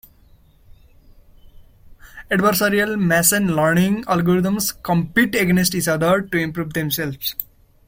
Adversarial 2.31 2.97
machine 2.99 3.55
learning 3.55 4.03
algorithms 4.05 4.73
compete 4.81 5.35
against 5.35 5.75
each 5.75 5.87
other 5.87 6.23
to 6.23 6.39
improve 6.39 6.73
themselves. 6.73 7.35